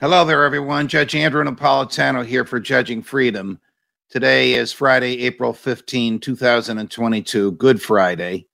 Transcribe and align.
Hello 0.00 0.24
there, 0.24 0.44
everyone. 0.44 0.86
Judge 0.86 1.16
Andrew 1.16 1.42
Napolitano 1.42 2.24
here 2.24 2.44
for 2.44 2.60
Judging 2.60 3.02
Freedom. 3.02 3.58
Today 4.08 4.54
is 4.54 4.72
Friday, 4.72 5.22
April 5.22 5.52
15, 5.52 6.20
2022, 6.20 7.50
Good 7.50 7.82
Friday. 7.82 8.46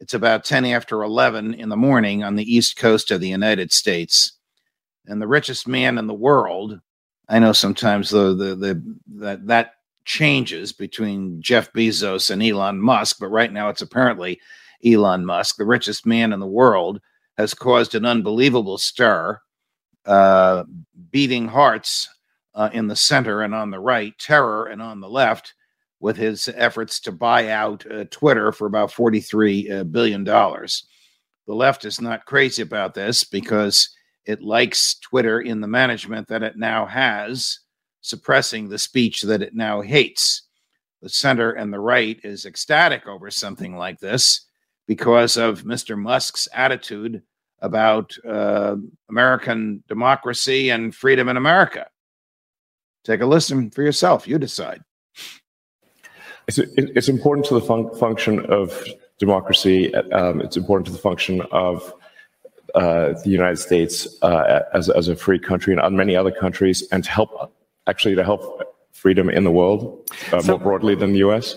It's 0.00 0.14
about 0.14 0.42
10 0.42 0.64
after 0.64 1.04
11 1.04 1.54
in 1.54 1.68
the 1.68 1.76
morning 1.76 2.24
on 2.24 2.34
the 2.34 2.42
east 2.42 2.76
coast 2.76 3.12
of 3.12 3.20
the 3.20 3.28
United 3.28 3.70
States. 3.70 4.32
And 5.06 5.22
the 5.22 5.28
richest 5.28 5.68
man 5.68 5.96
in 5.96 6.08
the 6.08 6.12
world, 6.12 6.80
I 7.28 7.38
know 7.38 7.52
sometimes 7.52 8.10
the, 8.10 8.34
the, 8.34 8.56
the, 8.56 8.96
that, 9.20 9.46
that 9.46 9.74
changes 10.04 10.72
between 10.72 11.40
Jeff 11.40 11.72
Bezos 11.72 12.32
and 12.32 12.42
Elon 12.42 12.80
Musk, 12.80 13.18
but 13.20 13.28
right 13.28 13.52
now 13.52 13.68
it's 13.68 13.80
apparently 13.80 14.40
Elon 14.84 15.24
Musk, 15.24 15.56
the 15.56 15.64
richest 15.64 16.04
man 16.04 16.32
in 16.32 16.40
the 16.40 16.48
world, 16.48 17.00
has 17.38 17.54
caused 17.54 17.94
an 17.94 18.04
unbelievable 18.04 18.76
stir 18.76 19.40
uh, 20.06 20.64
beating 21.10 21.48
hearts 21.48 22.08
uh, 22.54 22.70
in 22.72 22.86
the 22.86 22.96
center 22.96 23.42
and 23.42 23.54
on 23.54 23.70
the 23.70 23.80
right, 23.80 24.18
terror 24.18 24.66
and 24.66 24.82
on 24.82 25.00
the 25.00 25.08
left, 25.08 25.54
with 26.00 26.16
his 26.16 26.48
efforts 26.54 26.98
to 27.00 27.12
buy 27.12 27.48
out 27.48 27.84
uh, 27.90 28.04
Twitter 28.10 28.52
for 28.52 28.66
about 28.66 28.90
$43 28.90 30.28
uh. 30.28 30.66
The 31.46 31.54
left 31.54 31.84
is 31.84 32.00
not 32.00 32.24
crazy 32.24 32.62
about 32.62 32.94
this 32.94 33.24
because 33.24 33.90
it 34.24 34.40
likes 34.40 34.98
Twitter 35.00 35.40
in 35.40 35.60
the 35.60 35.68
management 35.68 36.28
that 36.28 36.42
it 36.42 36.56
now 36.56 36.86
has, 36.86 37.60
suppressing 38.00 38.68
the 38.68 38.78
speech 38.78 39.22
that 39.22 39.42
it 39.42 39.54
now 39.54 39.80
hates. 39.80 40.42
The 41.02 41.08
center 41.08 41.52
and 41.52 41.72
the 41.72 41.80
right 41.80 42.18
is 42.22 42.46
ecstatic 42.46 43.06
over 43.06 43.30
something 43.30 43.76
like 43.76 44.00
this 44.00 44.46
because 44.86 45.36
of 45.36 45.62
Mr. 45.62 45.98
Musk's 45.98 46.48
attitude 46.54 47.22
about 47.62 48.16
uh, 48.26 48.76
American 49.08 49.82
democracy 49.88 50.70
and 50.70 50.94
freedom 50.94 51.28
in 51.28 51.36
America. 51.36 51.86
Take 53.04 53.20
a 53.20 53.26
listen 53.26 53.70
for 53.70 53.82
yourself. 53.82 54.26
You 54.26 54.38
decide. 54.38 54.82
It's, 56.48 56.58
it's 56.58 57.08
important 57.08 57.46
to 57.46 57.54
the 57.54 57.60
fun- 57.60 57.94
function 57.96 58.44
of 58.46 58.84
democracy. 59.18 59.94
Um, 59.94 60.40
it's 60.40 60.56
important 60.56 60.86
to 60.86 60.92
the 60.92 60.98
function 60.98 61.42
of 61.52 61.94
uh, 62.74 63.14
the 63.24 63.30
United 63.30 63.56
States 63.56 64.08
uh, 64.22 64.62
as, 64.74 64.88
as 64.88 65.08
a 65.08 65.16
free 65.16 65.38
country 65.38 65.76
and 65.76 65.96
many 65.96 66.16
other 66.16 66.30
countries, 66.30 66.86
and 66.92 67.04
to 67.04 67.10
help 67.10 67.52
actually 67.86 68.14
to 68.14 68.24
help 68.24 68.76
freedom 68.92 69.30
in 69.30 69.44
the 69.44 69.50
world 69.50 70.08
uh, 70.32 70.40
so, 70.40 70.52
more 70.52 70.58
broadly 70.60 70.94
than 70.94 71.12
the 71.12 71.18
U.S. 71.18 71.56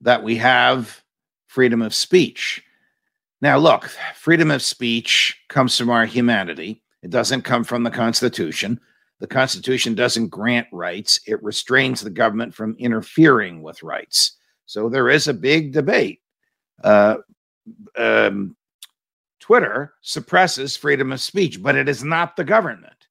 That 0.00 0.22
we 0.22 0.36
have 0.36 1.02
freedom 1.46 1.82
of 1.82 1.94
speech 1.94 2.62
now, 3.40 3.58
look, 3.58 3.88
freedom 4.16 4.50
of 4.50 4.62
speech 4.62 5.38
comes 5.48 5.76
from 5.76 5.90
our 5.90 6.06
humanity. 6.06 6.82
It 7.02 7.10
doesn't 7.10 7.42
come 7.42 7.64
from 7.64 7.84
the 7.84 7.90
Constitution. 7.90 8.80
The 9.20 9.26
Constitution 9.26 9.94
doesn't 9.94 10.28
grant 10.28 10.68
rights, 10.72 11.20
it 11.26 11.42
restrains 11.42 12.00
the 12.00 12.10
government 12.10 12.54
from 12.54 12.76
interfering 12.78 13.62
with 13.62 13.82
rights. 13.82 14.36
So 14.66 14.88
there 14.88 15.08
is 15.08 15.26
a 15.26 15.34
big 15.34 15.72
debate. 15.72 16.20
Uh, 16.84 17.16
um, 17.96 18.56
Twitter 19.40 19.94
suppresses 20.02 20.76
freedom 20.76 21.10
of 21.10 21.20
speech, 21.20 21.62
but 21.62 21.74
it 21.74 21.88
is 21.88 22.04
not 22.04 22.36
the 22.36 22.44
government. 22.44 23.08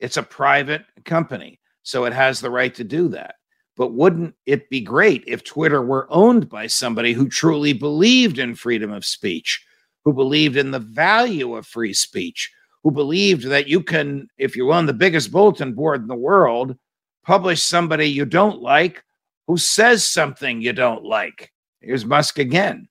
It's 0.00 0.16
a 0.16 0.22
private 0.22 0.84
company. 1.04 1.60
So 1.82 2.04
it 2.04 2.12
has 2.12 2.40
the 2.40 2.50
right 2.50 2.74
to 2.74 2.84
do 2.84 3.08
that. 3.08 3.35
But 3.76 3.92
wouldn't 3.92 4.34
it 4.46 4.70
be 4.70 4.80
great 4.80 5.24
if 5.26 5.44
Twitter 5.44 5.82
were 5.82 6.06
owned 6.10 6.48
by 6.48 6.66
somebody 6.66 7.12
who 7.12 7.28
truly 7.28 7.72
believed 7.72 8.38
in 8.38 8.54
freedom 8.54 8.90
of 8.90 9.04
speech, 9.04 9.64
who 10.04 10.12
believed 10.12 10.56
in 10.56 10.70
the 10.70 10.78
value 10.78 11.54
of 11.54 11.66
free 11.66 11.92
speech, 11.92 12.50
who 12.82 12.90
believed 12.90 13.44
that 13.48 13.68
you 13.68 13.82
can, 13.82 14.28
if 14.38 14.56
you 14.56 14.72
own 14.72 14.86
the 14.86 14.94
biggest 14.94 15.30
bulletin 15.30 15.74
board 15.74 16.00
in 16.00 16.08
the 16.08 16.14
world, 16.14 16.76
publish 17.24 17.62
somebody 17.62 18.06
you 18.06 18.24
don't 18.24 18.62
like 18.62 19.02
who 19.46 19.56
says 19.56 20.04
something 20.04 20.60
you 20.60 20.72
don't 20.72 21.04
like? 21.04 21.52
Here's 21.80 22.04
Musk 22.04 22.38
again. 22.38 22.88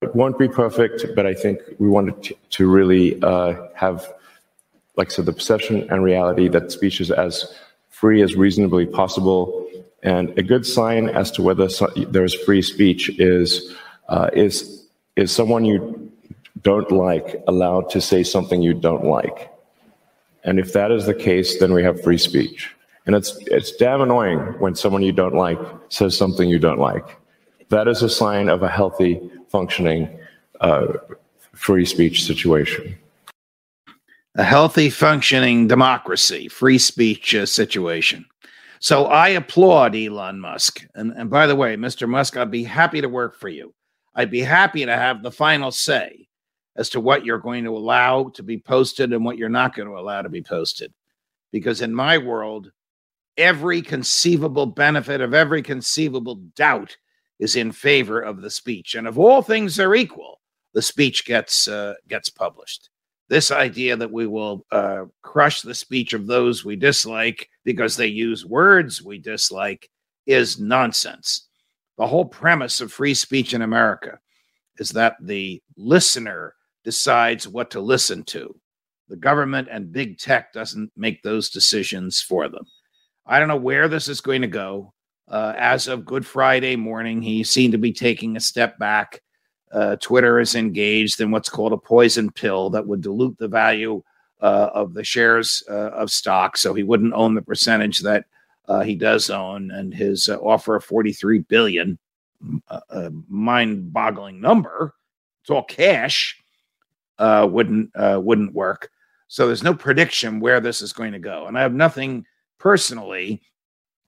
It 0.00 0.14
won't 0.14 0.38
be 0.38 0.48
perfect, 0.48 1.04
but 1.14 1.26
I 1.26 1.34
think 1.34 1.60
we 1.78 1.88
wanted 1.88 2.22
to, 2.24 2.34
to 2.50 2.70
really 2.70 3.20
uh, 3.22 3.68
have, 3.74 4.12
like 4.96 5.08
I 5.08 5.10
said, 5.10 5.26
the 5.26 5.32
perception 5.32 5.88
and 5.90 6.02
reality 6.02 6.48
that 6.48 6.70
speech 6.70 7.00
is 7.00 7.10
as 7.10 7.54
free 7.90 8.22
as 8.22 8.36
reasonably 8.36 8.86
possible 8.86 9.67
and 10.02 10.36
a 10.38 10.42
good 10.42 10.64
sign 10.64 11.08
as 11.08 11.30
to 11.32 11.42
whether 11.42 11.68
there's 12.08 12.34
free 12.34 12.62
speech 12.62 13.08
is 13.18 13.74
uh, 14.08 14.30
is 14.32 14.86
is 15.16 15.32
someone 15.32 15.64
you 15.64 16.12
don't 16.62 16.90
like 16.90 17.42
allowed 17.46 17.90
to 17.90 18.00
say 18.00 18.22
something 18.22 18.62
you 18.62 18.74
don't 18.74 19.04
like. 19.04 19.52
And 20.44 20.58
if 20.58 20.72
that 20.72 20.90
is 20.90 21.06
the 21.06 21.14
case, 21.14 21.58
then 21.58 21.72
we 21.72 21.82
have 21.82 22.02
free 22.02 22.18
speech. 22.18 22.74
And 23.06 23.16
it's 23.16 23.36
it's 23.46 23.72
damn 23.72 24.00
annoying 24.00 24.38
when 24.60 24.74
someone 24.74 25.02
you 25.02 25.12
don't 25.12 25.34
like 25.34 25.58
says 25.88 26.16
something 26.16 26.48
you 26.48 26.58
don't 26.58 26.78
like. 26.78 27.04
That 27.70 27.88
is 27.88 28.02
a 28.02 28.08
sign 28.08 28.48
of 28.48 28.62
a 28.62 28.68
healthy, 28.68 29.20
functioning, 29.48 30.08
uh, 30.60 30.86
free 31.54 31.84
speech 31.84 32.24
situation. 32.24 32.96
A 34.36 34.44
healthy, 34.44 34.88
functioning 34.88 35.66
democracy, 35.66 36.48
free 36.48 36.78
speech 36.78 37.34
uh, 37.34 37.44
situation. 37.44 38.24
So 38.80 39.06
I 39.06 39.30
applaud 39.30 39.96
Elon 39.96 40.40
Musk. 40.40 40.86
And, 40.94 41.12
and 41.12 41.30
by 41.30 41.46
the 41.46 41.56
way, 41.56 41.76
Mr. 41.76 42.08
Musk, 42.08 42.36
I'd 42.36 42.50
be 42.50 42.64
happy 42.64 43.00
to 43.00 43.08
work 43.08 43.36
for 43.36 43.48
you. 43.48 43.74
I'd 44.14 44.30
be 44.30 44.40
happy 44.40 44.84
to 44.84 44.96
have 44.96 45.22
the 45.22 45.30
final 45.30 45.70
say 45.70 46.28
as 46.76 46.88
to 46.90 47.00
what 47.00 47.24
you're 47.24 47.38
going 47.38 47.64
to 47.64 47.76
allow 47.76 48.28
to 48.30 48.42
be 48.42 48.58
posted 48.58 49.12
and 49.12 49.24
what 49.24 49.36
you're 49.36 49.48
not 49.48 49.74
going 49.74 49.88
to 49.88 49.98
allow 49.98 50.22
to 50.22 50.28
be 50.28 50.42
posted. 50.42 50.92
Because 51.50 51.82
in 51.82 51.94
my 51.94 52.18
world, 52.18 52.70
every 53.36 53.82
conceivable 53.82 54.66
benefit 54.66 55.20
of 55.20 55.34
every 55.34 55.62
conceivable 55.62 56.36
doubt 56.56 56.96
is 57.38 57.56
in 57.56 57.72
favor 57.72 58.20
of 58.20 58.42
the 58.42 58.50
speech. 58.50 58.94
And 58.94 59.06
if 59.06 59.16
all 59.16 59.42
things 59.42 59.80
are 59.80 59.94
equal, 59.94 60.40
the 60.74 60.82
speech 60.82 61.24
gets 61.24 61.66
uh, 61.66 61.94
gets 62.08 62.28
published 62.28 62.90
this 63.28 63.50
idea 63.50 63.96
that 63.96 64.10
we 64.10 64.26
will 64.26 64.64
uh, 64.72 65.04
crush 65.22 65.60
the 65.60 65.74
speech 65.74 66.12
of 66.12 66.26
those 66.26 66.64
we 66.64 66.76
dislike 66.76 67.48
because 67.64 67.96
they 67.96 68.06
use 68.06 68.46
words 68.46 69.02
we 69.02 69.18
dislike 69.18 69.88
is 70.26 70.58
nonsense. 70.58 71.48
The 71.98 72.06
whole 72.06 72.24
premise 72.24 72.80
of 72.80 72.92
free 72.92 73.14
speech 73.14 73.54
in 73.54 73.62
America 73.62 74.18
is 74.78 74.90
that 74.90 75.16
the 75.20 75.62
listener 75.76 76.54
decides 76.84 77.46
what 77.46 77.70
to 77.72 77.80
listen 77.80 78.24
to. 78.24 78.54
The 79.08 79.16
government 79.16 79.68
and 79.70 79.92
big 79.92 80.18
tech 80.18 80.52
doesn't 80.52 80.92
make 80.96 81.22
those 81.22 81.50
decisions 81.50 82.20
for 82.20 82.48
them. 82.48 82.64
I 83.26 83.38
don't 83.38 83.48
know 83.48 83.56
where 83.56 83.88
this 83.88 84.08
is 84.08 84.20
going 84.20 84.42
to 84.42 84.48
go. 84.48 84.92
Uh, 85.30 85.52
as 85.58 85.88
of 85.88 86.06
Good 86.06 86.24
Friday 86.24 86.76
morning, 86.76 87.20
he 87.20 87.44
seemed 87.44 87.72
to 87.72 87.78
be 87.78 87.92
taking 87.92 88.36
a 88.36 88.40
step 88.40 88.78
back 88.78 89.20
uh, 89.72 89.96
Twitter 89.96 90.40
is 90.40 90.54
engaged 90.54 91.20
in 91.20 91.30
what's 91.30 91.48
called 91.48 91.72
a 91.72 91.78
poison 91.78 92.30
pill 92.30 92.70
that 92.70 92.86
would 92.86 93.02
dilute 93.02 93.36
the 93.38 93.48
value 93.48 94.02
uh, 94.40 94.70
of 94.72 94.94
the 94.94 95.04
shares 95.04 95.62
uh, 95.68 95.90
of 95.90 96.10
stock, 96.10 96.56
so 96.56 96.74
he 96.74 96.82
wouldn't 96.82 97.14
own 97.14 97.34
the 97.34 97.42
percentage 97.42 97.98
that 98.00 98.24
uh, 98.68 98.80
he 98.80 98.94
does 98.94 99.30
own. 99.30 99.70
And 99.70 99.92
his 99.92 100.28
uh, 100.28 100.36
offer 100.38 100.76
of 100.76 100.84
43 100.84 101.40
billion, 101.40 101.98
uh, 102.68 102.80
a 102.90 103.10
mind-boggling 103.28 104.40
number, 104.40 104.94
it's 105.42 105.50
all 105.50 105.64
cash, 105.64 106.40
wouldn't 107.18 107.90
wouldn't 107.96 108.54
work. 108.54 108.90
So 109.26 109.46
there's 109.46 109.62
no 109.62 109.74
prediction 109.74 110.40
where 110.40 110.60
this 110.60 110.80
is 110.80 110.92
going 110.92 111.12
to 111.12 111.18
go, 111.18 111.46
and 111.46 111.58
I 111.58 111.62
have 111.62 111.74
nothing 111.74 112.24
personally 112.58 113.42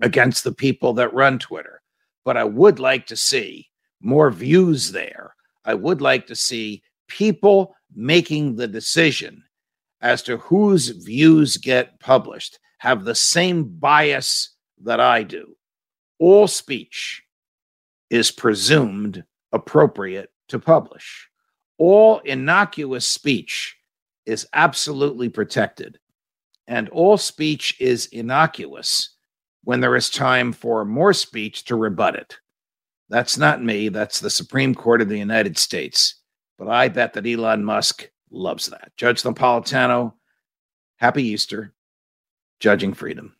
against 0.00 0.44
the 0.44 0.52
people 0.52 0.94
that 0.94 1.12
run 1.12 1.38
Twitter, 1.38 1.82
but 2.24 2.36
I 2.36 2.44
would 2.44 2.78
like 2.78 3.06
to 3.08 3.16
see 3.16 3.68
more 4.00 4.30
views 4.30 4.92
there 4.92 5.34
I 5.64 5.74
would 5.74 6.00
like 6.00 6.26
to 6.28 6.34
see 6.34 6.82
people 7.08 7.74
making 7.94 8.56
the 8.56 8.68
decision 8.68 9.42
as 10.00 10.22
to 10.22 10.38
whose 10.38 10.88
views 10.88 11.56
get 11.56 12.00
published 12.00 12.58
have 12.78 13.04
the 13.04 13.14
same 13.14 13.64
bias 13.64 14.54
that 14.82 15.00
I 15.00 15.22
do. 15.22 15.56
All 16.18 16.46
speech 16.48 17.22
is 18.08 18.30
presumed 18.30 19.24
appropriate 19.52 20.30
to 20.48 20.58
publish. 20.58 21.28
all 21.80 22.18
innocuous 22.20 23.08
speech 23.08 23.74
is 24.26 24.46
absolutely 24.52 25.30
protected, 25.30 25.98
and 26.66 26.88
all 26.90 27.16
speech 27.16 27.74
is 27.80 28.06
innocuous 28.12 29.16
when 29.64 29.80
there 29.80 29.96
is 29.96 30.10
time 30.10 30.52
for 30.52 30.84
more 30.84 31.14
speech 31.14 31.64
to 31.64 31.74
rebut 31.76 32.14
it. 32.16 32.36
That's 33.10 33.36
not 33.36 33.62
me, 33.62 33.88
that's 33.88 34.20
the 34.20 34.30
Supreme 34.30 34.74
Court 34.74 35.02
of 35.02 35.08
the 35.08 35.18
United 35.18 35.58
States. 35.58 36.14
But 36.56 36.68
I 36.68 36.88
bet 36.88 37.12
that 37.14 37.26
Elon 37.26 37.64
Musk 37.64 38.08
loves 38.30 38.66
that. 38.66 38.92
Judge 38.96 39.22
Napolitano, 39.22 40.14
happy 40.96 41.24
Easter, 41.24 41.74
judging 42.60 42.94
freedom. 42.94 43.34